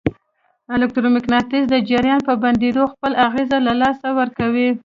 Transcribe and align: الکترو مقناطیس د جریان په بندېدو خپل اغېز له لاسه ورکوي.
الکترو 0.75 1.07
مقناطیس 1.17 1.63
د 1.69 1.75
جریان 1.89 2.19
په 2.27 2.33
بندېدو 2.43 2.83
خپل 2.93 3.11
اغېز 3.27 3.49
له 3.65 3.73
لاسه 3.81 4.07
ورکوي. 4.19 4.69